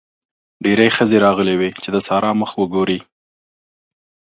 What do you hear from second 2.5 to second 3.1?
وګوري.